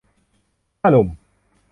[0.79, 1.07] ถ้าหนุ่ม